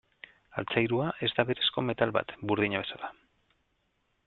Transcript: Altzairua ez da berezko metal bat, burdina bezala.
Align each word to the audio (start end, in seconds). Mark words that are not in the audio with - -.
Altzairua 0.61 1.09
ez 1.27 1.29
da 1.39 1.45
berezko 1.51 1.85
metal 1.91 2.15
bat, 2.17 2.35
burdina 2.53 2.83
bezala. 2.87 3.13